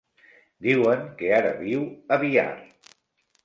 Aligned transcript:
Diuen 0.67 1.03
que 1.21 1.31
ara 1.41 1.53
viu 1.61 1.87
a 2.17 2.21
Biar. 2.27 2.51